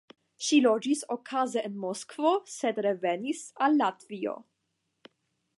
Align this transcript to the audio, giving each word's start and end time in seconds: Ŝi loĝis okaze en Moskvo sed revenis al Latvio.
Ŝi 0.45 0.57
loĝis 0.67 1.03
okaze 1.15 1.63
en 1.69 1.75
Moskvo 1.83 2.33
sed 2.55 2.81
revenis 2.89 3.45
al 3.67 3.81
Latvio. 3.85 4.35